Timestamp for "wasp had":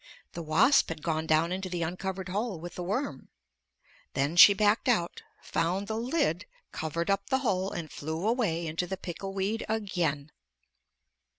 0.41-1.03